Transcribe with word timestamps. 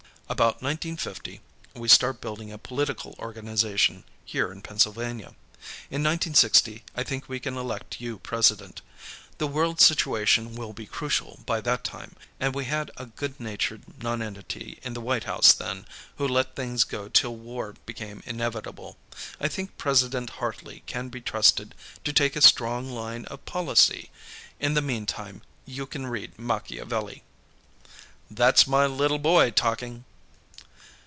"About 0.31 0.63
1950, 0.63 1.41
we 1.73 1.89
start 1.89 2.21
building 2.21 2.53
a 2.53 2.57
political 2.57 3.15
organization, 3.19 4.05
here 4.23 4.49
in 4.49 4.61
Pennsylvania. 4.61 5.35
In 5.89 6.01
1960, 6.05 6.85
I 6.95 7.03
think 7.03 7.27
we 7.27 7.37
can 7.37 7.57
elect 7.57 7.99
you 7.99 8.17
President. 8.19 8.81
The 9.39 9.47
world 9.47 9.81
situation 9.81 10.55
will 10.55 10.71
be 10.71 10.85
crucial, 10.85 11.41
by 11.45 11.59
that 11.59 11.83
time, 11.83 12.15
and 12.39 12.55
we 12.55 12.63
had 12.63 12.91
a 12.95 13.07
good 13.07 13.41
natured 13.41 13.83
nonentity 14.01 14.79
in 14.83 14.93
the 14.93 15.01
White 15.01 15.25
House 15.25 15.51
then, 15.51 15.85
who 16.15 16.25
let 16.29 16.55
things 16.55 16.85
go 16.85 17.09
till 17.09 17.35
war 17.35 17.75
became 17.85 18.23
inevitable. 18.25 18.95
I 19.41 19.49
think 19.49 19.77
President 19.77 20.29
Hartley 20.39 20.83
can 20.85 21.09
be 21.09 21.19
trusted 21.19 21.75
to 22.05 22.13
take 22.13 22.37
a 22.37 22.41
strong 22.41 22.89
line 22.89 23.25
of 23.25 23.43
policy. 23.45 24.09
In 24.61 24.75
the 24.75 24.81
meantime, 24.81 25.41
you 25.65 25.85
can 25.85 26.07
read 26.07 26.39
Machiavelli." 26.39 27.21
"That's 28.31 28.65
my 28.65 28.85
little 28.85 29.19
boy, 29.19 29.51
talking!" 29.51 30.05